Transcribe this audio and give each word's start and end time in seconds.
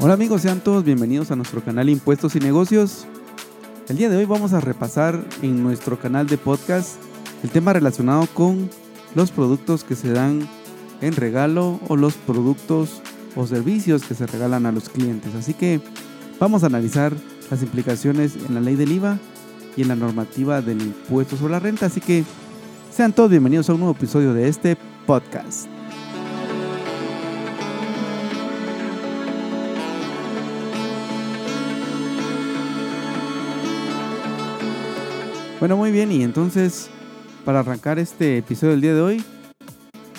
Hola 0.00 0.14
amigos, 0.14 0.42
sean 0.42 0.60
todos 0.60 0.84
bienvenidos 0.84 1.32
a 1.32 1.36
nuestro 1.36 1.60
canal 1.60 1.88
Impuestos 1.88 2.36
y 2.36 2.38
Negocios. 2.38 3.04
El 3.88 3.96
día 3.96 4.08
de 4.08 4.16
hoy 4.16 4.26
vamos 4.26 4.52
a 4.52 4.60
repasar 4.60 5.24
en 5.42 5.60
nuestro 5.64 5.98
canal 5.98 6.28
de 6.28 6.38
podcast 6.38 7.00
el 7.42 7.50
tema 7.50 7.72
relacionado 7.72 8.28
con 8.32 8.70
los 9.16 9.32
productos 9.32 9.82
que 9.82 9.96
se 9.96 10.12
dan 10.12 10.48
en 11.00 11.16
regalo 11.16 11.80
o 11.88 11.96
los 11.96 12.14
productos 12.14 13.02
o 13.34 13.48
servicios 13.48 14.04
que 14.04 14.14
se 14.14 14.28
regalan 14.28 14.66
a 14.66 14.72
los 14.72 14.88
clientes. 14.88 15.34
Así 15.34 15.52
que 15.52 15.80
vamos 16.38 16.62
a 16.62 16.66
analizar 16.66 17.12
las 17.50 17.60
implicaciones 17.64 18.36
en 18.36 18.54
la 18.54 18.60
ley 18.60 18.76
del 18.76 18.92
IVA 18.92 19.18
y 19.76 19.82
en 19.82 19.88
la 19.88 19.96
normativa 19.96 20.62
del 20.62 20.80
impuesto 20.80 21.36
sobre 21.36 21.54
la 21.54 21.60
renta. 21.60 21.86
Así 21.86 22.00
que 22.00 22.22
sean 22.92 23.12
todos 23.12 23.30
bienvenidos 23.30 23.68
a 23.68 23.72
un 23.72 23.80
nuevo 23.80 23.96
episodio 23.96 24.32
de 24.32 24.46
este 24.46 24.76
podcast. 25.08 25.66
Bueno, 35.60 35.76
muy 35.76 35.90
bien, 35.90 36.12
y 36.12 36.22
entonces 36.22 36.88
para 37.44 37.60
arrancar 37.60 37.98
este 37.98 38.38
episodio 38.38 38.72
del 38.72 38.80
día 38.80 38.94
de 38.94 39.00
hoy, 39.00 39.24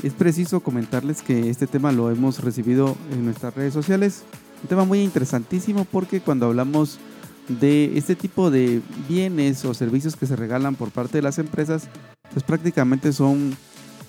es 0.03 0.12
preciso 0.12 0.59
comentarles 0.59 1.21
que 1.21 1.49
este 1.49 1.65
tema 1.65 1.93
lo 1.93 2.12
hemos 2.12 2.43
recibido 2.43 2.98
en 3.13 3.23
nuestras 3.23 3.55
redes 3.55 3.73
sociales. 3.73 4.23
Un 4.62 4.67
tema 4.67 4.84
muy 4.84 5.02
interesantísimo 5.02 5.85
porque 5.85 6.20
cuando 6.20 6.48
hablamos 6.48 6.99
de 7.48 7.98
este 7.98 8.17
tipo 8.17 8.52
de 8.52 8.81
bienes 9.07 9.63
o 9.63 9.73
servicios 9.73 10.17
que 10.17 10.25
se 10.25 10.35
regalan 10.35 10.75
por 10.75 10.91
parte 10.91 11.20
de 11.20 11.21
las 11.21 11.40
empresas, 11.40 11.87
pues 12.34 12.43
prácticamente 12.43 13.13
son 13.13 13.55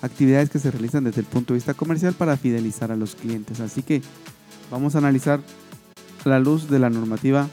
actividades 0.02 0.50
que 0.50 0.58
se 0.58 0.72
realizan 0.72 1.04
desde 1.04 1.20
el 1.20 1.28
punto 1.28 1.54
de 1.54 1.58
vista 1.58 1.74
comercial 1.74 2.14
para 2.14 2.36
fidelizar 2.36 2.90
a 2.90 2.96
los 2.96 3.14
clientes. 3.14 3.60
Así 3.60 3.82
que 3.82 4.02
vamos 4.68 4.96
a 4.96 4.98
analizar 4.98 5.40
a 6.24 6.28
la 6.28 6.40
luz 6.40 6.68
de 6.68 6.80
la 6.80 6.90
normativa 6.90 7.48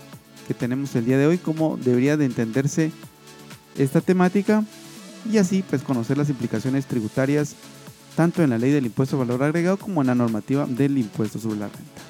que 0.48 0.56
tenemos 0.56 0.96
el 0.96 1.06
día 1.06 1.20
de 1.20 1.28
hoy, 1.28 1.38
cómo 1.38 1.78
debería 1.78 2.18
de 2.18 2.26
entenderse 2.26 2.92
esta 3.78 4.02
temática 4.02 4.64
y 5.32 5.38
así 5.38 5.64
pues 5.68 5.82
conocer 5.82 6.18
las 6.18 6.30
implicaciones 6.30 6.86
tributarias 6.86 7.56
tanto 8.16 8.42
en 8.42 8.50
la 8.50 8.58
ley 8.58 8.72
del 8.72 8.88
impuesto 8.88 9.16
de 9.16 9.26
valor 9.26 9.44
agregado 9.44 9.78
como 9.78 10.02
en 10.02 10.08
la 10.08 10.16
normativa 10.16 10.66
del 10.66 10.98
impuesto 10.98 11.40
sobre 11.40 11.60
la 11.60 11.68
renta. 11.68 12.02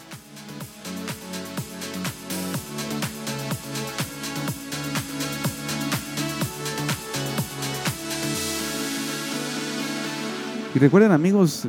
Y 10.73 10.79
recuerden 10.79 11.11
amigos, 11.11 11.67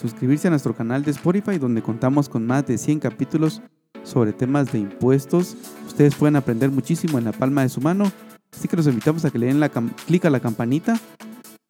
suscribirse 0.00 0.46
a 0.46 0.50
nuestro 0.50 0.74
canal 0.74 1.02
de 1.02 1.10
Spotify 1.10 1.58
donde 1.58 1.82
contamos 1.82 2.28
con 2.28 2.46
más 2.46 2.66
de 2.66 2.78
100 2.78 3.00
capítulos 3.00 3.60
sobre 4.04 4.32
temas 4.32 4.70
de 4.72 4.78
impuestos. 4.78 5.56
Ustedes 5.86 6.14
pueden 6.14 6.36
aprender 6.36 6.70
muchísimo 6.70 7.18
en 7.18 7.24
la 7.24 7.32
palma 7.32 7.62
de 7.62 7.68
su 7.68 7.80
mano 7.80 8.10
Así 8.52 8.68
que 8.68 8.76
los 8.76 8.86
invitamos 8.86 9.24
a 9.24 9.30
que 9.30 9.38
le 9.38 9.46
den 9.46 9.60
clic 10.06 10.24
a 10.24 10.30
la 10.30 10.40
campanita 10.40 10.98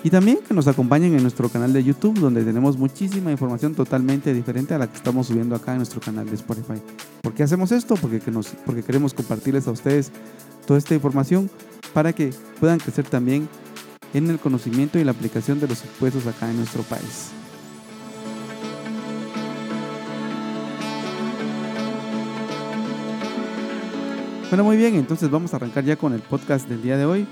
y 0.04 0.10
también 0.10 0.38
que 0.46 0.54
nos 0.54 0.68
acompañen 0.68 1.14
en 1.14 1.22
nuestro 1.22 1.48
canal 1.48 1.72
de 1.72 1.82
YouTube, 1.82 2.20
donde 2.20 2.44
tenemos 2.44 2.76
muchísima 2.76 3.32
información 3.32 3.74
totalmente 3.74 4.32
diferente 4.32 4.72
a 4.72 4.78
la 4.78 4.86
que 4.86 4.96
estamos 4.96 5.26
subiendo 5.26 5.56
acá 5.56 5.72
en 5.72 5.78
nuestro 5.78 6.00
canal 6.00 6.24
de 6.26 6.36
Spotify. 6.36 6.80
¿Por 7.20 7.34
qué 7.34 7.42
hacemos 7.42 7.72
esto? 7.72 7.96
Porque, 7.96 8.22
nos, 8.30 8.46
porque 8.64 8.84
queremos 8.84 9.12
compartirles 9.12 9.66
a 9.66 9.72
ustedes 9.72 10.12
toda 10.66 10.78
esta 10.78 10.94
información 10.94 11.50
para 11.92 12.12
que 12.12 12.32
puedan 12.60 12.78
crecer 12.78 13.06
también 13.06 13.48
en 14.14 14.30
el 14.30 14.38
conocimiento 14.38 15.00
y 15.00 15.04
la 15.04 15.10
aplicación 15.10 15.58
de 15.58 15.66
los 15.66 15.84
impuestos 15.84 16.26
acá 16.28 16.48
en 16.48 16.58
nuestro 16.58 16.82
país. 16.84 17.32
Bueno, 24.50 24.64
muy 24.64 24.78
bien, 24.78 24.94
entonces 24.94 25.30
vamos 25.30 25.52
a 25.52 25.56
arrancar 25.56 25.84
ya 25.84 25.96
con 25.96 26.14
el 26.14 26.22
podcast 26.22 26.66
del 26.70 26.80
día 26.80 26.96
de 26.96 27.04
hoy. 27.04 27.26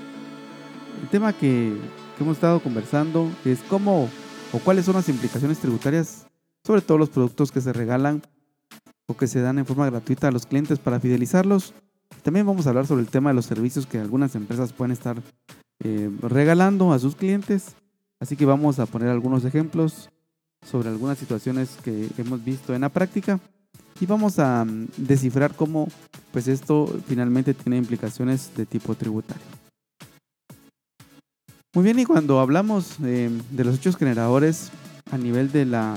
El 1.01 1.09
tema 1.09 1.33
que, 1.33 1.75
hemos 2.19 2.37
estado 2.37 2.59
conversando 2.59 3.31
es 3.43 3.59
cómo 3.61 4.07
o 4.53 4.59
cuáles 4.59 4.85
son 4.85 4.95
las 4.95 5.09
implicaciones 5.09 5.57
tributarias 5.57 6.27
sobre 6.63 6.81
todos 6.81 6.99
los 6.99 7.09
productos 7.09 7.51
que 7.51 7.59
se 7.59 7.73
regalan 7.73 8.21
o 9.07 9.17
que 9.17 9.25
se 9.25 9.41
dan 9.41 9.57
en 9.57 9.65
forma 9.65 9.89
gratuita 9.89 10.27
a 10.27 10.31
los 10.31 10.45
clientes 10.45 10.77
para 10.77 10.99
fidelizarlos. 10.99 11.73
También 12.21 12.45
vamos 12.45 12.67
a 12.67 12.69
hablar 12.69 12.85
sobre 12.85 13.01
el 13.01 13.09
tema 13.09 13.31
de 13.31 13.35
los 13.35 13.45
servicios 13.45 13.87
que 13.87 13.97
algunas 13.97 14.35
empresas 14.35 14.71
pueden 14.71 14.91
estar 14.91 15.19
eh, 15.83 16.11
regalando 16.21 16.93
a 16.93 16.99
sus 16.99 17.15
clientes. 17.15 17.75
Así 18.19 18.35
que 18.35 18.45
vamos 18.45 18.77
a 18.77 18.85
poner 18.85 19.09
algunos 19.09 19.43
ejemplos 19.43 20.11
sobre 20.63 20.89
algunas 20.89 21.17
situaciones 21.17 21.77
que 21.83 22.09
hemos 22.19 22.43
visto 22.43 22.75
en 22.75 22.81
la 22.81 22.89
práctica 22.89 23.39
y 23.99 24.05
vamos 24.05 24.39
a 24.39 24.65
mm, 24.65 24.87
descifrar 24.97 25.55
cómo 25.55 25.87
pues 26.31 26.47
esto 26.47 26.99
finalmente 27.07 27.53
tiene 27.53 27.77
implicaciones 27.77 28.51
de 28.55 28.65
tipo 28.65 28.95
tributario. 28.95 29.43
Muy 31.73 31.83
bien, 31.83 31.99
y 31.99 32.05
cuando 32.05 32.39
hablamos 32.39 32.95
eh, 33.03 33.29
de 33.51 33.63
los 33.63 33.75
hechos 33.75 33.97
generadores 33.97 34.71
a 35.11 35.17
nivel 35.17 35.51
de 35.51 35.65
la 35.65 35.95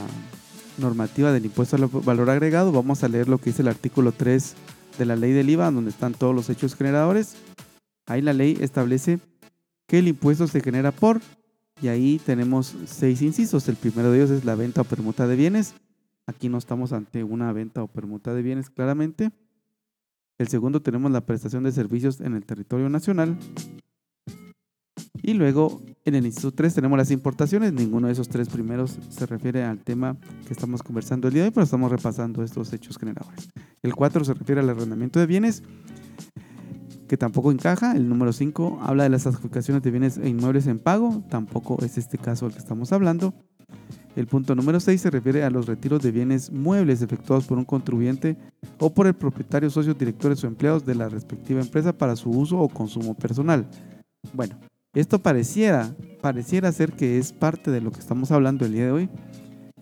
normativa 0.78 1.32
del 1.32 1.46
impuesto 1.46 1.76
al 1.76 1.86
valor 1.86 2.30
agregado, 2.30 2.72
vamos 2.72 3.02
a 3.02 3.08
leer 3.08 3.28
lo 3.28 3.38
que 3.38 3.50
dice 3.50 3.62
el 3.62 3.68
artículo 3.68 4.12
3 4.12 4.54
de 4.98 5.04
la 5.04 5.16
ley 5.16 5.32
del 5.32 5.50
IVA, 5.50 5.70
donde 5.70 5.90
están 5.90 6.14
todos 6.14 6.34
los 6.34 6.50
hechos 6.50 6.74
generadores. 6.74 7.36
Ahí 8.06 8.22
la 8.22 8.32
ley 8.32 8.58
establece 8.60 9.20
que 9.86 9.98
el 9.98 10.08
impuesto 10.08 10.46
se 10.46 10.60
genera 10.60 10.92
por, 10.92 11.20
y 11.82 11.88
ahí 11.88 12.20
tenemos 12.24 12.74
seis 12.86 13.22
incisos. 13.22 13.68
El 13.68 13.76
primero 13.76 14.10
de 14.10 14.18
ellos 14.18 14.30
es 14.30 14.44
la 14.44 14.54
venta 14.54 14.82
o 14.82 14.84
permuta 14.84 15.26
de 15.26 15.36
bienes. 15.36 15.74
Aquí 16.30 16.48
no 16.48 16.58
estamos 16.58 16.92
ante 16.92 17.24
una 17.24 17.52
venta 17.52 17.82
o 17.82 17.88
permuta 17.88 18.32
de 18.32 18.42
bienes 18.42 18.70
claramente. 18.70 19.32
El 20.38 20.46
segundo 20.46 20.80
tenemos 20.80 21.10
la 21.10 21.26
prestación 21.26 21.64
de 21.64 21.72
servicios 21.72 22.20
en 22.20 22.34
el 22.36 22.46
territorio 22.46 22.88
nacional. 22.88 23.36
Y 25.22 25.34
luego 25.34 25.82
en 26.04 26.14
el 26.14 26.26
inciso 26.26 26.52
3 26.52 26.72
tenemos 26.72 26.96
las 26.96 27.10
importaciones. 27.10 27.72
Ninguno 27.72 28.06
de 28.06 28.12
esos 28.12 28.28
tres 28.28 28.48
primeros 28.48 28.96
se 29.08 29.26
refiere 29.26 29.64
al 29.64 29.80
tema 29.80 30.16
que 30.46 30.52
estamos 30.52 30.84
conversando 30.84 31.26
el 31.26 31.34
día 31.34 31.42
de 31.42 31.48
hoy, 31.48 31.52
pero 31.52 31.64
estamos 31.64 31.90
repasando 31.90 32.44
estos 32.44 32.72
hechos 32.72 32.96
generadores. 32.96 33.48
El 33.82 33.96
4 33.96 34.24
se 34.24 34.34
refiere 34.34 34.60
al 34.60 34.70
arrendamiento 34.70 35.18
de 35.18 35.26
bienes, 35.26 35.64
que 37.08 37.16
tampoco 37.16 37.50
encaja. 37.50 37.96
El 37.96 38.08
número 38.08 38.32
5 38.32 38.78
habla 38.82 39.02
de 39.02 39.08
las 39.08 39.26
adjudicaciones 39.26 39.82
de 39.82 39.90
bienes 39.90 40.16
e 40.16 40.28
inmuebles 40.28 40.68
en 40.68 40.78
pago. 40.78 41.24
Tampoco 41.28 41.84
es 41.84 41.98
este 41.98 42.18
caso 42.18 42.46
el 42.46 42.52
que 42.52 42.60
estamos 42.60 42.92
hablando. 42.92 43.34
El 44.16 44.26
punto 44.26 44.54
número 44.56 44.80
6 44.80 45.00
se 45.00 45.10
refiere 45.10 45.44
a 45.44 45.50
los 45.50 45.66
retiros 45.66 46.02
de 46.02 46.10
bienes 46.10 46.50
muebles 46.50 47.00
efectuados 47.00 47.46
por 47.46 47.58
un 47.58 47.64
contribuyente 47.64 48.36
o 48.78 48.92
por 48.92 49.06
el 49.06 49.14
propietario, 49.14 49.70
socios, 49.70 49.96
directores 49.96 50.42
o 50.42 50.48
empleados 50.48 50.84
de 50.84 50.96
la 50.96 51.08
respectiva 51.08 51.60
empresa 51.60 51.96
para 51.96 52.16
su 52.16 52.30
uso 52.30 52.58
o 52.58 52.68
consumo 52.68 53.14
personal. 53.14 53.68
Bueno, 54.32 54.56
esto 54.94 55.20
pareciera, 55.20 55.94
pareciera 56.20 56.72
ser 56.72 56.92
que 56.92 57.18
es 57.18 57.32
parte 57.32 57.70
de 57.70 57.80
lo 57.80 57.92
que 57.92 58.00
estamos 58.00 58.32
hablando 58.32 58.66
el 58.66 58.72
día 58.72 58.86
de 58.86 58.92
hoy. 58.92 59.08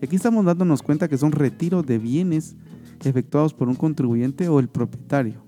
Aquí 0.01 0.15
estamos 0.15 0.45
dándonos 0.45 0.83
cuenta 0.83 1.07
que 1.07 1.17
son 1.17 1.31
retiros 1.31 1.85
de 1.85 1.97
bienes 1.97 2.55
efectuados 3.03 3.53
por 3.53 3.67
un 3.67 3.75
contribuyente 3.75 4.47
o 4.47 4.59
el 4.59 4.67
propietario 4.67 5.43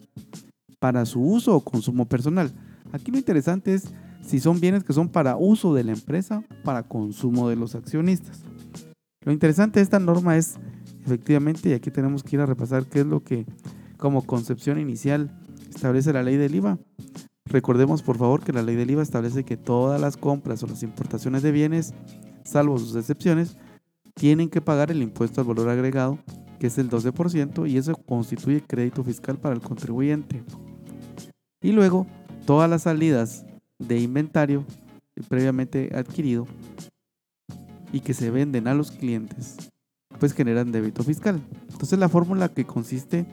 para 0.79 1.05
su 1.05 1.21
uso 1.21 1.55
o 1.55 1.61
consumo 1.61 2.05
personal. 2.05 2.51
Aquí 2.91 3.11
lo 3.11 3.19
interesante 3.19 3.75
es 3.75 3.93
si 4.21 4.39
son 4.39 4.59
bienes 4.59 4.83
que 4.83 4.93
son 4.93 5.07
para 5.07 5.37
uso 5.37 5.73
de 5.75 5.83
la 5.83 5.91
empresa, 5.91 6.43
para 6.63 6.83
consumo 6.83 7.47
de 7.47 7.55
los 7.55 7.75
accionistas. 7.75 8.41
Lo 9.23 9.31
interesante 9.31 9.79
de 9.79 9.83
esta 9.83 9.99
norma 9.99 10.35
es, 10.35 10.55
efectivamente, 11.05 11.69
y 11.69 11.73
aquí 11.73 11.91
tenemos 11.91 12.23
que 12.23 12.35
ir 12.35 12.41
a 12.41 12.47
repasar 12.47 12.87
qué 12.87 13.01
es 13.01 13.05
lo 13.05 13.23
que 13.23 13.45
como 13.97 14.25
concepción 14.25 14.79
inicial 14.79 15.39
establece 15.69 16.11
la 16.11 16.23
ley 16.23 16.37
del 16.37 16.55
IVA. 16.55 16.79
Recordemos 17.45 18.01
por 18.01 18.17
favor 18.17 18.43
que 18.43 18.51
la 18.51 18.63
ley 18.63 18.75
del 18.75 18.89
IVA 18.89 19.03
establece 19.03 19.43
que 19.43 19.57
todas 19.57 20.01
las 20.01 20.17
compras 20.17 20.63
o 20.63 20.67
las 20.67 20.81
importaciones 20.81 21.43
de 21.43 21.51
bienes, 21.51 21.93
salvo 22.43 22.79
sus 22.79 22.95
excepciones, 22.95 23.57
tienen 24.15 24.49
que 24.49 24.59
pagar 24.59 24.89
el 24.89 25.03
impuesto 25.03 25.41
al 25.41 25.47
valor 25.47 25.69
agregado, 25.69 26.17
que 26.59 26.67
es 26.67 26.79
el 26.79 26.89
12%, 26.89 27.69
y 27.69 27.77
eso 27.77 27.93
constituye 27.93 28.61
crédito 28.61 29.03
fiscal 29.03 29.37
para 29.37 29.53
el 29.53 29.61
contribuyente. 29.61 30.43
Y 31.61 31.73
luego, 31.73 32.07
todas 32.47 32.67
las 32.67 32.83
salidas 32.83 33.45
de 33.77 33.99
inventario 33.99 34.65
previamente 35.29 35.91
adquirido 35.95 36.47
y 37.91 38.01
que 38.01 38.13
se 38.13 38.31
venden 38.31 38.67
a 38.67 38.73
los 38.73 38.91
clientes, 38.91 39.57
pues 40.19 40.33
generan 40.33 40.71
débito 40.71 41.03
fiscal. 41.03 41.41
Entonces 41.71 41.99
la 41.99 42.09
fórmula 42.09 42.49
que 42.49 42.65
consiste 42.65 43.25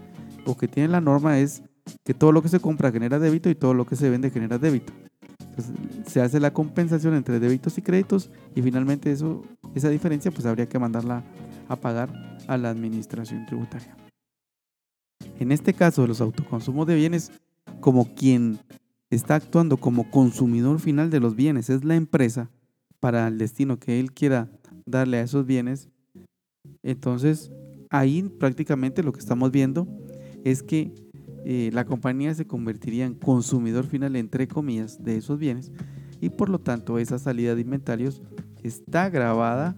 o 0.47 0.57
que 0.57 0.69
tiene 0.69 0.89
la 0.89 1.01
norma 1.01 1.39
es 1.39 1.63
que 2.05 2.15
todo 2.15 2.33
lo 2.33 2.43
que 2.43 2.49
se 2.49 2.61
compra 2.61 2.93
genera 2.93 3.19
débito 3.19 3.51
y 3.51 3.55
todo 3.55 3.75
lo 3.75 3.87
que 3.87 3.97
se 3.97 4.11
vende 4.11 4.31
genera 4.31 4.59
débito. 4.59 4.93
Entonces, 5.41 5.75
se 6.07 6.21
hace 6.21 6.41
la 6.41 6.53
compensación 6.53 7.15
entre 7.15 7.41
débitos 7.41 7.79
y 7.79 7.83
créditos 7.83 8.31
y 8.55 8.63
finalmente 8.63 9.11
eso, 9.11 9.45
esa 9.75 9.89
diferencia 9.89 10.31
pues 10.31 10.47
habría 10.47 10.69
que 10.69 10.79
mandarla 10.79 11.25
a 11.69 11.77
pagar 11.77 12.39
a 12.47 12.57
la 12.57 12.71
administración 12.71 13.47
tributaria. 13.47 13.97
En 15.39 15.53
este 15.53 15.75
caso 15.75 16.03
de 16.03 16.09
los 16.09 16.21
autoconsumos 16.21 16.87
de 16.87 16.95
bienes, 16.95 17.33
como 17.81 18.15
quien 18.15 18.59
está 19.11 19.37
actuando 19.37 19.77
como 19.77 20.11
consumidor 20.11 20.81
final 20.81 21.11
de 21.11 21.21
los 21.21 21.37
bienes 21.37 21.71
es 21.71 21.85
la 21.85 21.97
empresa, 21.97 22.51
para 23.01 23.29
el 23.29 23.39
destino 23.39 23.79
que 23.79 24.01
él 24.01 24.13
quiera 24.13 24.51
darle 24.87 25.19
a 25.19 25.23
esos 25.23 25.47
bienes, 25.47 25.89
entonces 26.83 27.51
ahí 27.91 28.23
prácticamente 28.23 29.03
lo 29.03 29.13
que 29.13 29.21
estamos 29.21 29.51
viendo 29.51 29.87
es 30.45 30.63
que 30.63 30.93
eh, 31.45 31.71
la 31.73 31.85
compañía 31.85 32.35
se 32.35 32.47
convertiría 32.47 33.07
en 33.07 33.15
consumidor 33.15 33.87
final, 33.87 34.17
entre 34.17 34.49
comillas, 34.49 35.03
de 35.03 35.17
esos 35.17 35.39
bienes 35.39 35.73
y 36.21 36.31
por 36.31 36.49
lo 36.49 36.59
tanto 36.59 36.99
esa 36.99 37.19
salida 37.19 37.55
de 37.55 37.61
inventarios 37.61 38.23
está 38.63 39.09
grabada 39.09 39.77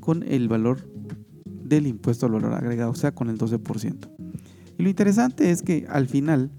con 0.00 0.22
el 0.22 0.48
valor 0.48 0.78
del 1.44 1.86
impuesto 1.86 2.26
al 2.26 2.32
valor 2.32 2.52
agregado, 2.54 2.90
o 2.90 2.94
sea, 2.94 3.12
con 3.12 3.28
el 3.28 3.38
12%. 3.38 4.10
Y 4.78 4.82
lo 4.82 4.88
interesante 4.88 5.50
es 5.50 5.62
que 5.62 5.86
al 5.88 6.08
final 6.08 6.50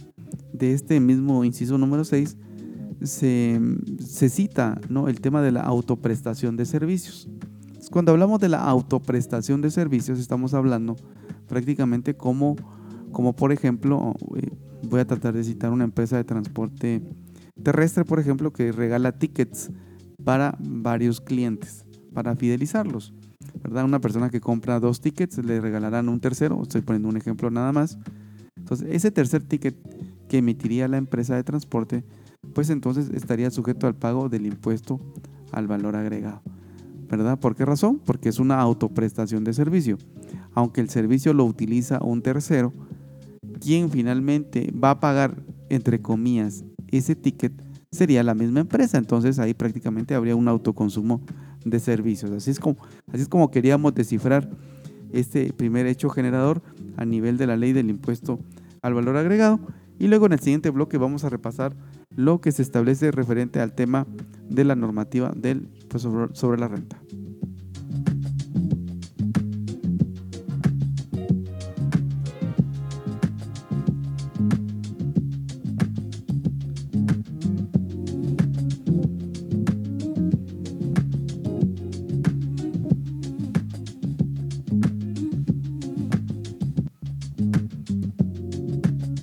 de 0.54 0.74
este 0.74 1.00
mismo 1.00 1.44
inciso 1.44 1.78
número 1.78 2.06
6 2.06 2.38
se, 3.01 3.59
cita 4.30 4.80
¿no? 4.89 5.07
el 5.07 5.21
tema 5.21 5.42
de 5.42 5.51
la 5.51 5.62
autoprestación 5.62 6.57
de 6.57 6.65
servicios. 6.65 7.27
Cuando 7.92 8.12
hablamos 8.12 8.39
de 8.39 8.50
la 8.50 8.63
autoprestación 8.63 9.62
de 9.62 9.71
servicios, 9.71 10.19
estamos 10.19 10.53
hablando 10.53 10.95
prácticamente 11.47 12.15
como, 12.15 12.56
como 13.12 13.36
por 13.36 13.51
ejemplo, 13.51 14.15
eh, 14.36 14.50
voy 14.83 15.00
a 15.00 15.06
tratar 15.06 15.33
de 15.33 15.44
citar 15.44 15.71
una 15.71 15.83
empresa 15.83 16.18
de 16.18 16.24
transporte 16.24 17.03
terrestre, 17.62 18.06
por 18.06 18.19
ejemplo, 18.19 18.51
que 18.51 18.71
regala 18.71 19.12
tickets 19.12 19.71
para 20.24 20.57
varios 20.59 21.21
clientes, 21.21 21.86
para 22.13 22.36
fidelizarlos. 22.36 23.13
¿verdad? 23.62 23.86
Una 23.86 24.00
persona 24.00 24.30
que 24.30 24.42
compra 24.42 24.80
dos 24.80 25.01
tickets 25.01 25.38
le 25.38 25.62
regalarán 25.62 26.09
un 26.09 26.19
tercero, 26.19 26.62
estoy 26.62 26.81
poniendo 26.81 27.09
un 27.09 27.18
ejemplo 27.18 27.50
nada 27.51 27.71
más. 27.71 27.97
Entonces, 28.57 28.88
ese 28.92 29.12
tercer 29.12 29.44
ticket 29.44 29.75
que 30.27 30.39
emitiría 30.39 30.88
la 30.88 30.97
empresa 30.97 31.36
de 31.36 31.44
transporte, 31.44 32.03
pues 32.56 32.69
entonces 32.69 33.10
estaría 33.13 33.52
sujeto 33.52 33.86
al 33.86 33.96
pago 33.96 34.30
del 34.30 34.46
impuesto 34.46 35.02
al 35.52 35.68
valor 35.68 35.98
agregado. 35.98 36.42
¿Verdad? 37.10 37.38
¿Por 37.38 37.54
qué 37.56 37.66
razón? 37.66 38.00
Porque 38.04 38.30
es 38.30 38.40
una 38.40 38.60
autoprestación 38.62 39.44
de 39.44 39.54
servicio. 39.54 39.98
Aunque 40.54 40.80
el 40.80 40.90
servicio 40.90 41.34
lo 41.34 41.44
utiliza 41.44 42.02
un 42.02 42.22
tercero, 42.22 42.74
quien 43.60 43.92
finalmente 43.92 44.72
va 44.72 44.92
a 44.92 45.00
pagar, 45.02 45.36
entre 45.69 46.02
comillas, 46.02 46.63
ese 46.88 47.13
ticket 47.13 47.52
sería 47.92 48.24
la 48.24 48.34
misma 48.34 48.62
empresa. 48.62 48.98
Entonces 48.98 49.38
ahí 49.38 49.54
prácticamente 49.54 50.16
habría 50.16 50.38
un 50.38 50.48
autoconsumo 50.48 51.22
de 51.66 51.80
servicios. 51.81 52.31
Así 52.31 52.52
es 52.52 52.60
como, 52.62 52.78
así 53.12 53.24
es 53.24 53.28
como 53.28 53.52
queríamos 53.52 53.94
descifrar 53.94 54.50
este 55.12 55.52
primer 55.52 55.88
hecho 55.88 56.10
generador 56.10 56.62
a 56.96 57.04
nivel 57.04 57.38
de 57.38 57.48
la 57.48 57.57
ley 57.57 57.74
del 57.74 57.90
impuesto 57.90 58.40
al 58.81 58.94
valor 58.94 59.18
agregado. 59.18 59.60
Y 60.00 60.07
luego 60.07 60.25
en 60.28 60.34
el 60.34 60.40
siguiente 60.40 60.69
bloque 60.69 60.98
vamos 60.98 61.25
a 61.25 61.30
repasar 61.30 61.75
lo 62.10 62.42
que 62.42 62.52
se 62.52 62.62
establece 62.62 63.12
referente 63.12 63.60
al 63.60 63.74
tema 63.74 64.07
de 64.50 64.63
la 64.63 64.75
normativa 64.75 65.31
del 65.36 65.69
sobre 66.34 66.60
la 66.60 66.68
renta. 66.68 67.02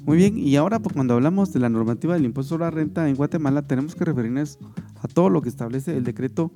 Muy 0.04 0.16
bien, 0.16 0.37
y 0.37 0.56
ahora 0.56 0.81
pues, 0.81 0.94
cuando 0.94 1.14
hablamos 1.14 1.52
de 1.52 1.60
la 1.60 1.69
normativa 1.69 2.14
del 2.14 2.25
impuesto 2.25 2.50
sobre 2.54 2.64
la 2.64 2.70
renta 2.72 3.08
en 3.08 3.14
Guatemala, 3.14 3.62
tenemos 3.62 3.94
que 3.94 4.04
referirnos 4.04 4.58
a 5.00 5.06
todo 5.06 5.31
lo 5.31 5.43
que 5.43 5.49
establece 5.49 5.96
el 5.96 6.02
decreto 6.02 6.50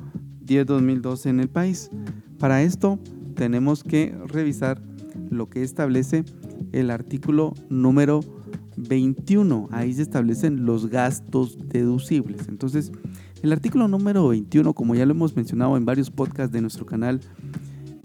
10-2012 0.45 1.27
en 1.27 1.41
el 1.41 1.49
país. 1.49 1.91
Para 2.41 2.63
esto 2.63 2.99
tenemos 3.37 3.85
que 3.85 4.17
revisar 4.27 4.83
lo 5.31 5.49
que 5.49 5.63
establece 5.63 6.25
el 6.73 6.91
artículo 6.91 7.55
número 7.69 8.21
21. 8.77 9.69
Ahí 9.71 9.93
se 9.95 10.03
establecen 10.03 10.67
los 10.67 10.89
gastos 10.89 11.57
deducibles. 11.69 12.49
Entonces, 12.49 12.91
el 13.43 13.53
artículo 13.53 13.87
número 13.87 14.29
21, 14.29 14.75
como 14.75 14.97
ya 14.97 15.07
lo 15.07 15.13
hemos 15.13 15.37
mencionado 15.37 15.77
en 15.77 15.85
varios 15.85 16.11
podcasts 16.11 16.53
de 16.53 16.61
nuestro 16.61 16.85
canal 16.85 17.21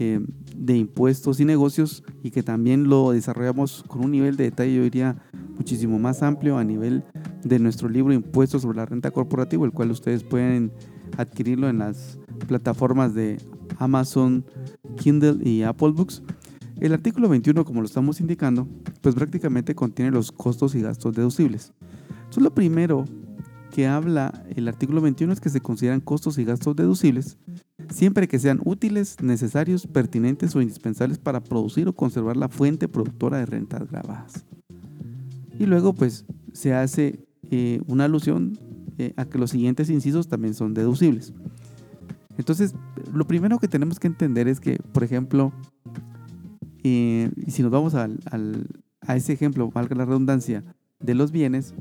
eh, 0.02 0.20
de 0.56 0.78
impuestos 0.78 1.40
y 1.40 1.46
negocios, 1.46 2.04
y 2.24 2.32
que 2.32 2.42
también 2.42 2.90
lo 2.90 3.12
desarrollamos 3.12 3.84
con 3.88 4.04
un 4.04 4.12
nivel 4.12 4.36
de 4.36 4.46
detalle, 4.46 4.76
yo 4.76 4.84
diría, 4.84 5.16
muchísimo 5.56 6.00
más 6.00 6.24
amplio 6.24 6.58
a 6.58 6.64
nivel 6.64 7.04
de 7.44 7.60
nuestro 7.60 7.88
libro 7.88 8.12
Impuestos 8.12 8.64
sobre 8.64 8.78
la 8.78 8.88
Renta 8.88 9.12
Corporativa, 9.12 9.64
el 9.64 9.72
cual 9.72 9.92
ustedes 9.92 10.24
pueden 10.24 10.72
adquirirlo 11.18 11.70
en 11.70 11.78
las 11.78 12.18
plataformas 12.48 13.14
de 13.14 13.38
Amazon, 13.78 14.44
Kindle 14.98 15.38
y 15.48 15.62
Apple 15.62 15.92
Books. 15.92 16.24
El 16.80 16.94
artículo 16.94 17.30
21, 17.30 17.64
como 17.64 17.82
lo 17.82 17.86
estamos 17.86 18.20
indicando, 18.20 18.68
pues 19.02 19.14
prácticamente 19.14 19.76
contiene 19.76 20.10
los 20.10 20.32
costos 20.32 20.74
y 20.74 20.82
gastos 20.82 21.14
deducibles. 21.14 21.74
Entonces, 22.10 22.42
lo 22.42 22.56
primero 22.56 23.06
que 23.72 23.88
habla 23.88 24.44
el 24.56 24.68
artículo 24.68 25.00
21 25.00 25.32
es 25.32 25.40
que 25.40 25.50
se 25.50 25.62
consideran 25.62 26.02
costos 26.02 26.40
y 26.40 26.44
gastos 26.44 26.76
deducibles 26.76 27.38
siempre 27.92 28.28
que 28.28 28.40
sean 28.40 28.60
útiles, 28.66 29.18
necesarios, 29.22 29.88
pertinentes 29.88 30.56
o 30.56 30.62
indispensables 30.62 31.18
para 31.18 31.44
producir 31.44 31.88
o 31.88 31.94
conservar 31.94 32.38
la 32.38 32.50
fuente 32.50 32.88
productora 32.88 33.38
de 33.38 33.46
rentas 33.46 33.90
grabadas. 33.90 34.46
Y 35.60 35.66
luego 35.66 35.94
pues 35.94 36.26
se 36.54 36.74
hace 36.74 37.26
eh, 37.50 37.82
una 37.88 38.06
alusión 38.06 38.58
eh, 38.98 39.14
a 39.18 39.26
que 39.26 39.38
los 39.38 39.52
siguientes 39.52 39.90
incisos 39.90 40.28
también 40.28 40.54
son 40.54 40.74
deducibles. 40.74 41.34
Entonces, 42.38 42.74
lo 43.14 43.28
primero 43.28 43.60
que 43.60 43.68
tenemos 43.68 44.00
que 44.00 44.08
entender 44.08 44.48
es 44.48 44.60
que, 44.60 44.78
por 44.94 45.04
ejemplo, 45.04 45.52
eh, 46.84 47.30
si 47.48 47.62
nos 47.62 47.72
vamos 47.72 47.94
a 47.94 48.10
ese 49.16 49.34
ejemplo, 49.34 49.70
valga 49.70 49.96
la 49.96 50.06
redundancia, 50.06 50.64
de 51.02 51.16
los 51.16 51.32
bienes, 51.32 51.74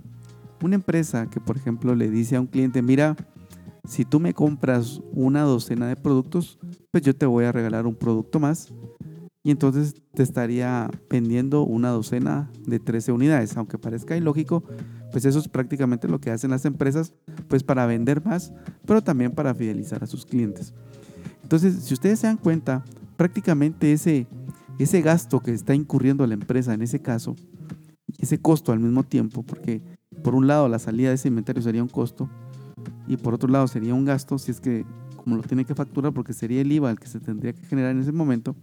una 0.63 0.75
empresa 0.75 1.29
que, 1.31 1.41
por 1.41 1.57
ejemplo, 1.57 1.95
le 1.95 2.11
dice 2.11 2.37
a 2.37 2.41
un 2.41 2.47
cliente, 2.47 2.83
mira, 2.83 3.17
si 3.85 4.05
tú 4.05 4.21
me 4.21 4.35
compras 4.35 5.01
una 5.13 5.43
docena 5.43 5.89
de 5.89 5.97
productos, 5.97 6.59
pues 6.91 7.03
yo 7.03 7.15
te 7.15 7.27
voy 7.27 7.45
a 7.45 7.53
regalar 7.53 7.87
un 7.87 7.95
producto 7.95 8.41
más 8.41 8.73
y 9.43 9.51
entonces 9.51 9.95
te 10.15 10.23
estaría 10.23 10.91
vendiendo 11.09 11.63
una 11.63 11.91
docena 11.91 12.51
de 12.67 12.79
13 12.79 13.13
unidades. 13.13 13.57
Aunque 13.57 13.79
parezca 13.79 14.17
ilógico, 14.17 14.63
pues 15.11 15.25
eso 15.25 15.39
es 15.39 15.49
prácticamente 15.49 16.09
lo 16.09 16.21
que 16.21 16.31
hacen 16.31 16.51
las 16.51 16.65
empresas, 16.65 17.15
pues 17.49 17.63
para 17.63 17.87
vender 17.87 18.25
más, 18.25 18.53
pero 18.85 19.03
también 19.03 19.33
para 19.33 19.55
fidelizar 19.55 20.05
a 20.05 20.07
sus 20.07 20.27
clientes. 20.27 20.75
Entonces, 21.43 21.83
si 21.83 21.95
ustedes 21.95 22.21
se 22.21 22.27
dan 22.27 22.37
cuenta, 22.37 22.85
prácticamente 23.17 23.93
ese, 23.93 24.27
ese 24.79 25.01
gasto 25.01 25.41
que 25.41 25.53
está 25.53 25.75
incurriendo 25.75 26.27
la 26.27 26.35
empresa 26.35 26.75
en 26.75 26.83
ese 26.83 27.01
caso, 27.01 27.35
ese 28.19 28.39
costo 28.39 28.73
al 28.73 28.81
mismo 28.81 29.05
tiempo, 29.05 29.43
porque 29.43 29.81
por 30.23 30.35
un 30.35 30.47
lado 30.47 30.69
la 30.69 30.79
salida 30.79 31.09
de 31.09 31.15
ese 31.15 31.29
inventario 31.29 31.63
sería 31.63 31.83
un 31.83 31.89
costo 31.89 32.29
y 33.07 33.17
por 33.17 33.35
otro 33.35 33.49
lado 33.49 33.67
sería 33.69 33.95
un 33.95 34.05
gasto 34.05 34.39
si 34.39 34.51
es 34.51 34.61
que 34.61 34.85
como 35.17 35.37
lo 35.37 35.43
tiene 35.43 35.65
que 35.65 35.75
facturar 35.75 36.13
porque 36.13 36.33
sería 36.33 36.61
el 36.61 36.73
IVA 36.73 36.91
el 36.91 36.99
que 36.99 37.07
se 37.07 37.21
tendría 37.21 37.53
que 37.53 37.65
generar 37.67 37.91
en 37.93 38.01
ese 38.01 38.13
momento, 38.13 38.57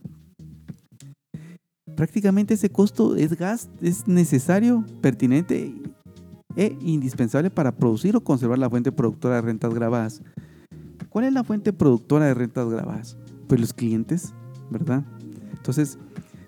prácticamente 1.96 2.54
ese 2.54 2.70
costo 2.70 3.16
es 3.16 3.38
gas, 3.38 3.70
es 3.82 4.08
necesario, 4.08 4.86
pertinente 5.02 5.74
e 6.56 6.78
indispensable 6.82 7.50
para 7.50 7.76
producir 7.76 8.16
o 8.16 8.24
conservar 8.24 8.58
la 8.58 8.70
fuente 8.70 8.92
productora 8.92 9.36
de 9.36 9.42
rentas 9.42 9.74
grabadas. 9.74 10.22
¿Cuál 11.10 11.26
es 11.26 11.34
la 11.34 11.44
fuente 11.44 11.74
productora 11.74 12.26
de 12.26 12.34
rentas 12.34 12.70
grabadas? 12.70 13.18
Pues 13.48 13.62
los 13.62 13.74
clientes, 13.74 14.34
¿verdad? 14.70 15.06
Entonces, 15.56 15.98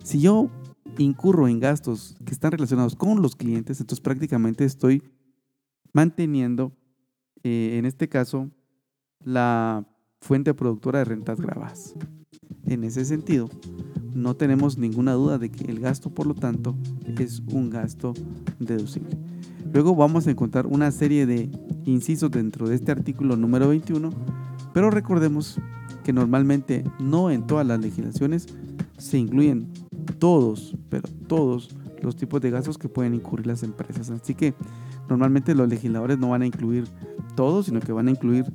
si 0.04 0.20
yo 0.20 0.50
incurro 0.98 1.48
en 1.48 1.60
gastos 1.60 2.18
que 2.26 2.32
están 2.32 2.52
relacionados 2.52 2.96
con 2.96 3.22
los 3.22 3.36
clientes, 3.36 3.80
entonces 3.80 4.02
prácticamente 4.02 4.66
estoy 4.66 5.04
manteniendo, 5.94 6.72
eh, 7.44 7.78
en 7.78 7.86
este 7.86 8.10
caso, 8.10 8.50
la 9.24 9.86
fuente 10.22 10.54
productora 10.54 11.00
de 11.00 11.06
rentas 11.06 11.40
grabadas. 11.40 11.96
En 12.66 12.84
ese 12.84 13.06
sentido, 13.06 13.50
no 14.14 14.36
tenemos 14.36 14.78
ninguna 14.78 15.14
duda 15.14 15.38
de 15.38 15.50
que 15.50 15.72
el 15.72 15.80
gasto, 15.80 16.10
por 16.14 16.28
lo 16.28 16.36
tanto, 16.36 16.76
es 17.18 17.42
un 17.52 17.70
gasto 17.70 18.14
deducible. 18.60 19.18
Luego 19.74 19.96
vamos 19.96 20.28
a 20.28 20.32
encontrar 20.32 20.68
una 20.68 20.92
serie 20.92 21.26
de 21.26 21.50
incisos 21.86 22.32
dentro 22.32 22.68
de 22.68 22.76
este 22.76 22.92
artículo 22.92 23.36
número 23.36 23.70
21, 23.70 24.12
pero 24.74 24.90
recordemos 24.90 25.60
que 26.04 26.14
normalmente 26.14 26.84
no 27.00 27.32
en 27.32 27.46
todas 27.46 27.66
las 27.66 27.80
legislaciones 27.80 28.48
se 28.98 29.18
incluyen 29.18 29.72
todos, 30.18 30.76
pero 30.90 31.08
todos 31.28 31.76
los 32.02 32.16
tipos 32.16 32.42
de 32.42 32.50
gastos 32.50 32.78
que 32.78 32.90
pueden 32.90 33.14
incurrir 33.14 33.48
las 33.48 33.64
empresas. 33.64 34.10
Así 34.10 34.36
que 34.36 34.54
normalmente 35.08 35.56
los 35.56 35.70
legisladores 35.70 36.18
no 36.18 36.30
van 36.30 36.42
a 36.42 36.46
incluir 36.46 36.86
todos, 37.36 37.68
sino 37.68 37.80
que 37.80 37.92
van 37.92 38.08
a 38.08 38.12
incluir 38.12 38.46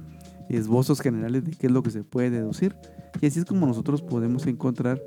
esbozos 0.48 1.00
generales 1.00 1.44
de 1.44 1.52
qué 1.52 1.66
es 1.66 1.72
lo 1.72 1.82
que 1.82 1.90
se 1.90 2.04
puede 2.04 2.30
deducir. 2.30 2.74
Y 3.20 3.26
así 3.26 3.38
es 3.40 3.44
como 3.44 3.66
nosotros 3.66 4.02
podemos 4.02 4.46
encontrar 4.46 5.02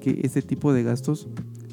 que 0.00 0.20
ese 0.22 0.42
tipo 0.42 0.72
de 0.72 0.82
gastos, 0.82 1.28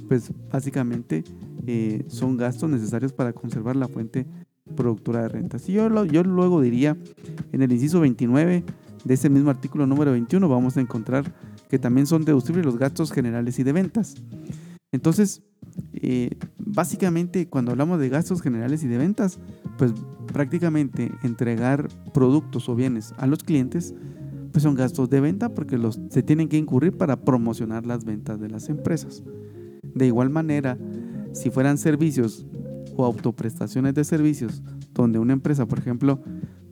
pues 0.07 0.31
básicamente 0.51 1.23
eh, 1.65 2.03
son 2.07 2.37
gastos 2.37 2.69
necesarios 2.69 3.13
para 3.13 3.33
conservar 3.33 3.75
la 3.75 3.87
fuente 3.87 4.25
productora 4.75 5.21
de 5.21 5.29
rentas. 5.29 5.67
Y 5.69 5.73
yo, 5.73 6.05
yo 6.05 6.23
luego 6.23 6.61
diría, 6.61 6.97
en 7.51 7.61
el 7.61 7.71
inciso 7.71 8.01
29 8.01 8.63
de 9.03 9.13
ese 9.13 9.29
mismo 9.29 9.49
artículo 9.49 9.87
número 9.87 10.11
21 10.11 10.49
vamos 10.49 10.75
a 10.77 10.81
encontrar 10.81 11.33
que 11.69 11.79
también 11.79 12.07
son 12.07 12.25
deducibles 12.25 12.65
los 12.65 12.77
gastos 12.77 13.11
generales 13.11 13.59
y 13.59 13.63
de 13.63 13.71
ventas. 13.71 14.15
Entonces, 14.91 15.41
eh, 15.93 16.31
básicamente 16.57 17.47
cuando 17.47 17.71
hablamos 17.71 17.99
de 17.99 18.09
gastos 18.09 18.41
generales 18.41 18.83
y 18.83 18.87
de 18.87 18.97
ventas, 18.97 19.39
pues 19.77 19.93
prácticamente 20.31 21.11
entregar 21.23 21.87
productos 22.13 22.69
o 22.69 22.75
bienes 22.75 23.13
a 23.17 23.27
los 23.27 23.43
clientes, 23.43 23.93
pues 24.51 24.63
son 24.63 24.75
gastos 24.75 25.09
de 25.09 25.21
venta 25.21 25.49
porque 25.49 25.77
los, 25.77 25.99
se 26.09 26.23
tienen 26.23 26.49
que 26.49 26.57
incurrir 26.57 26.95
para 26.95 27.21
promocionar 27.21 27.85
las 27.85 28.05
ventas 28.05 28.39
de 28.39 28.49
las 28.49 28.69
empresas. 28.69 29.23
De 29.93 30.07
igual 30.07 30.29
manera, 30.29 30.77
si 31.33 31.49
fueran 31.49 31.77
servicios 31.77 32.45
o 32.95 33.05
autoprestaciones 33.05 33.93
de 33.93 34.03
servicios, 34.03 34.63
donde 34.93 35.19
una 35.19 35.33
empresa, 35.33 35.67
por 35.67 35.79
ejemplo, 35.79 36.21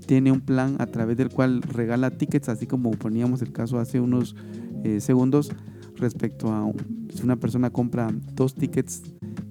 tiene 0.06 0.32
un 0.32 0.42
plan 0.42 0.76
a 0.80 0.86
través 0.88 1.18
del 1.18 1.30
cual 1.30 1.62
regala 1.62 2.12
tickets, 2.12 2.50
así 2.50 2.68
como 2.68 2.92
poníamos 2.92 3.42
el 3.42 3.52
caso 3.52 3.80
hace 3.80 4.00
unos 4.00 4.36
eh, 4.84 5.00
segundos 5.00 5.52
respecto 5.98 6.52
a 6.52 6.72
si 7.14 7.24
una 7.24 7.36
persona 7.36 7.70
compra 7.70 8.14
dos 8.34 8.56
tickets 8.56 9.04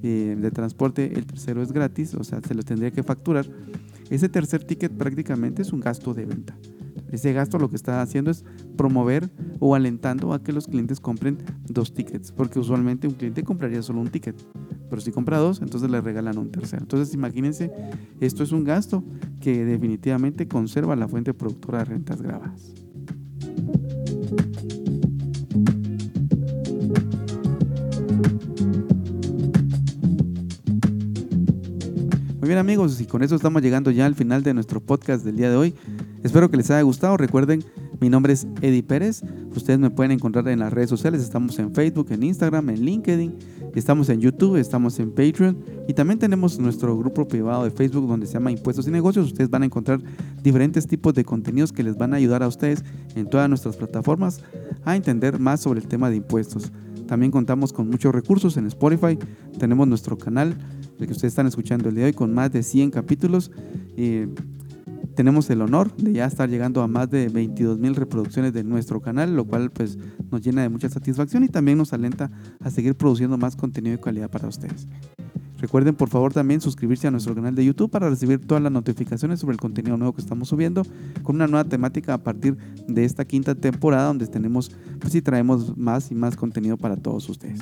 eh, 0.02 0.36
de 0.38 0.50
transporte, 0.50 1.12
el 1.14 1.26
tercero 1.26 1.62
es 1.62 1.72
gratis, 1.72 2.14
o 2.14 2.24
sea, 2.24 2.40
se 2.40 2.54
lo 2.54 2.62
tendría 2.62 2.90
que 2.90 3.02
facturar. 3.02 3.46
Ese 4.10 4.28
tercer 4.28 4.64
ticket 4.64 4.92
prácticamente 4.92 5.62
es 5.62 5.72
un 5.72 5.80
gasto 5.80 6.12
de 6.14 6.26
venta. 6.26 6.56
Ese 7.10 7.32
gasto 7.32 7.58
lo 7.58 7.70
que 7.70 7.76
está 7.76 8.02
haciendo 8.02 8.30
es 8.30 8.44
promover 8.76 9.30
o 9.60 9.74
alentando 9.74 10.32
a 10.32 10.42
que 10.42 10.52
los 10.52 10.66
clientes 10.66 11.00
compren 11.00 11.38
dos 11.68 11.94
tickets, 11.94 12.32
porque 12.32 12.58
usualmente 12.58 13.06
un 13.06 13.14
cliente 13.14 13.44
compraría 13.44 13.82
solo 13.82 14.00
un 14.00 14.08
ticket, 14.08 14.36
pero 14.90 15.00
si 15.00 15.12
compra 15.12 15.38
dos, 15.38 15.62
entonces 15.62 15.90
le 15.90 16.00
regalan 16.00 16.38
un 16.38 16.50
tercero. 16.50 16.82
Entonces 16.82 17.14
imagínense, 17.14 17.70
esto 18.20 18.42
es 18.42 18.52
un 18.52 18.64
gasto 18.64 19.04
que 19.40 19.64
definitivamente 19.64 20.48
conserva 20.48 20.96
la 20.96 21.08
fuente 21.08 21.34
productora 21.34 21.78
de 21.78 21.84
rentas 21.84 22.20
grabadas. 22.20 22.83
Muy 32.44 32.48
bien 32.50 32.58
amigos, 32.58 33.00
y 33.00 33.06
con 33.06 33.22
eso 33.22 33.36
estamos 33.36 33.62
llegando 33.62 33.90
ya 33.90 34.04
al 34.04 34.14
final 34.14 34.42
de 34.42 34.52
nuestro 34.52 34.78
podcast 34.78 35.24
del 35.24 35.34
día 35.34 35.48
de 35.48 35.56
hoy. 35.56 35.74
Espero 36.22 36.50
que 36.50 36.58
les 36.58 36.70
haya 36.70 36.82
gustado. 36.82 37.16
Recuerden, 37.16 37.64
mi 38.02 38.10
nombre 38.10 38.34
es 38.34 38.46
Eddie 38.60 38.82
Pérez. 38.82 39.22
Ustedes 39.56 39.78
me 39.78 39.88
pueden 39.88 40.12
encontrar 40.12 40.46
en 40.48 40.58
las 40.58 40.70
redes 40.70 40.90
sociales. 40.90 41.22
Estamos 41.22 41.58
en 41.58 41.74
Facebook, 41.74 42.08
en 42.10 42.22
Instagram, 42.22 42.68
en 42.68 42.84
LinkedIn. 42.84 43.34
Estamos 43.74 44.10
en 44.10 44.20
YouTube, 44.20 44.56
estamos 44.56 45.00
en 45.00 45.12
Patreon. 45.12 45.56
Y 45.88 45.94
también 45.94 46.18
tenemos 46.18 46.58
nuestro 46.58 46.98
grupo 46.98 47.26
privado 47.26 47.64
de 47.64 47.70
Facebook 47.70 48.06
donde 48.06 48.26
se 48.26 48.34
llama 48.34 48.50
Impuestos 48.50 48.86
y 48.86 48.90
Negocios. 48.90 49.28
Ustedes 49.28 49.48
van 49.48 49.62
a 49.62 49.64
encontrar 49.64 50.00
diferentes 50.42 50.86
tipos 50.86 51.14
de 51.14 51.24
contenidos 51.24 51.72
que 51.72 51.82
les 51.82 51.96
van 51.96 52.12
a 52.12 52.18
ayudar 52.18 52.42
a 52.42 52.48
ustedes 52.48 52.84
en 53.16 53.26
todas 53.26 53.48
nuestras 53.48 53.76
plataformas 53.76 54.42
a 54.84 54.96
entender 54.96 55.38
más 55.38 55.62
sobre 55.62 55.80
el 55.80 55.88
tema 55.88 56.10
de 56.10 56.16
impuestos. 56.16 56.70
También 57.06 57.32
contamos 57.32 57.72
con 57.72 57.88
muchos 57.88 58.14
recursos 58.14 58.56
en 58.58 58.66
Spotify. 58.66 59.18
Tenemos 59.58 59.88
nuestro 59.88 60.18
canal 60.18 60.56
el 60.98 61.06
que 61.06 61.12
ustedes 61.12 61.32
están 61.32 61.46
escuchando 61.46 61.88
el 61.88 61.94
día 61.94 62.04
de 62.04 62.10
hoy, 62.10 62.14
con 62.14 62.32
más 62.32 62.52
de 62.52 62.62
100 62.62 62.90
capítulos. 62.90 63.50
y 63.96 64.26
tenemos 65.14 65.48
el 65.50 65.62
honor 65.62 65.96
de 65.96 66.12
ya 66.12 66.26
estar 66.26 66.48
llegando 66.48 66.82
a 66.82 66.88
más 66.88 67.08
de 67.08 67.28
22 67.28 67.78
mil 67.78 67.94
reproducciones 67.94 68.52
de 68.52 68.64
nuestro 68.64 69.00
canal, 69.00 69.36
lo 69.36 69.44
cual 69.44 69.70
pues 69.70 69.98
nos 70.30 70.42
llena 70.42 70.62
de 70.62 70.68
mucha 70.68 70.88
satisfacción 70.88 71.44
y 71.44 71.48
también 71.48 71.78
nos 71.78 71.92
alenta 71.92 72.30
a 72.60 72.70
seguir 72.70 72.96
produciendo 72.96 73.38
más 73.38 73.56
contenido 73.56 73.96
de 73.96 74.02
calidad 74.02 74.30
para 74.30 74.48
ustedes. 74.48 74.88
Recuerden 75.58 75.94
por 75.94 76.10
favor 76.10 76.32
también 76.32 76.60
suscribirse 76.60 77.06
a 77.06 77.10
nuestro 77.10 77.34
canal 77.34 77.54
de 77.54 77.64
YouTube 77.64 77.90
para 77.90 78.10
recibir 78.10 78.44
todas 78.44 78.62
las 78.62 78.72
notificaciones 78.72 79.40
sobre 79.40 79.54
el 79.54 79.60
contenido 79.60 79.96
nuevo 79.96 80.12
que 80.12 80.20
estamos 80.20 80.48
subiendo 80.48 80.82
con 81.22 81.36
una 81.36 81.46
nueva 81.46 81.64
temática 81.64 82.12
a 82.12 82.18
partir 82.18 82.56
de 82.86 83.04
esta 83.04 83.24
quinta 83.24 83.54
temporada 83.54 84.08
donde 84.08 84.26
tenemos 84.26 84.72
pues 85.00 85.14
y 85.14 85.22
traemos 85.22 85.76
más 85.76 86.10
y 86.10 86.14
más 86.14 86.36
contenido 86.36 86.76
para 86.76 86.96
todos 86.96 87.28
ustedes. 87.28 87.60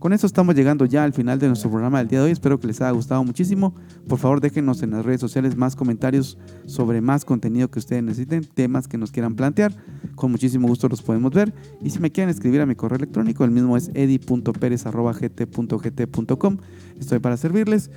Con 0.00 0.12
eso 0.14 0.26
estamos 0.26 0.54
llegando 0.54 0.86
ya 0.86 1.04
al 1.04 1.12
final 1.12 1.38
de 1.38 1.48
nuestro 1.48 1.70
programa 1.70 1.98
del 1.98 2.08
día 2.08 2.20
de 2.20 2.24
hoy. 2.24 2.30
Espero 2.30 2.58
que 2.58 2.66
les 2.66 2.80
haya 2.80 2.92
gustado 2.92 3.22
muchísimo. 3.22 3.74
Por 4.08 4.18
favor, 4.18 4.40
déjenos 4.40 4.82
en 4.82 4.92
las 4.92 5.04
redes 5.04 5.20
sociales 5.20 5.58
más 5.58 5.76
comentarios 5.76 6.38
sobre 6.64 7.02
más 7.02 7.26
contenido 7.26 7.70
que 7.70 7.80
ustedes 7.80 8.02
necesiten, 8.02 8.44
temas 8.44 8.88
que 8.88 8.96
nos 8.96 9.12
quieran 9.12 9.36
plantear. 9.36 9.76
Con 10.14 10.30
muchísimo 10.30 10.68
gusto 10.68 10.88
los 10.88 11.02
podemos 11.02 11.32
ver. 11.32 11.52
Y 11.82 11.90
si 11.90 11.98
me 11.98 12.10
quieren 12.10 12.30
escribir 12.30 12.62
a 12.62 12.66
mi 12.66 12.76
correo 12.76 12.96
electrónico, 12.96 13.44
el 13.44 13.50
mismo 13.50 13.76
es 13.76 13.90
edi.perez.gt.gt.com. 13.92 16.56
Estoy 16.98 17.18
para 17.18 17.36
servirles. 17.36 17.90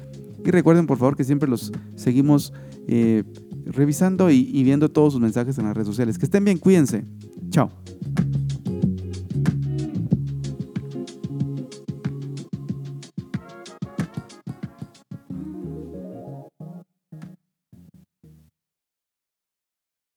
Y 0.44 0.52
recuerden, 0.52 0.88
por 0.88 0.98
favor, 0.98 1.16
que 1.16 1.24
siempre 1.24 1.48
los 1.48 1.72
seguimos 1.96 2.52
eh, 2.86 3.24
revisando 3.66 4.30
y, 4.30 4.50
y 4.54 4.66
viendo 4.66 4.90
todos 4.90 5.14
sus 5.14 5.22
mensajes 5.22 5.58
en 5.58 5.64
las 5.64 5.74
redes 5.74 5.88
sociales. 5.88 6.18
Que 6.18 6.26
estén 6.26 6.44
bien, 6.44 6.58
cuídense. 6.58 7.06
Chao. 7.50 7.72